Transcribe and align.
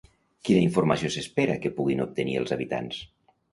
Quina 0.47 0.63
informació 0.67 1.11
s'espera 1.17 1.59
que 1.67 1.73
puguin 1.77 2.03
obtenir 2.09 2.37
els 2.43 2.57
habitants? 2.59 3.07